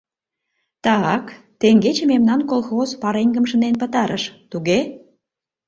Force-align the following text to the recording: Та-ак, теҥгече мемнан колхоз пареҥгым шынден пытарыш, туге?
Та-ак, 0.83 1.25
теҥгече 1.59 2.03
мемнан 2.11 2.41
колхоз 2.49 2.89
пареҥгым 3.01 3.45
шынден 3.49 3.75
пытарыш, 3.81 4.23
туге? 4.51 4.79